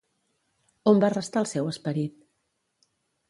On 0.91 1.03
va 1.03 1.11
restar 1.15 1.43
el 1.45 1.49
seu 1.51 1.69
esperit? 1.73 2.17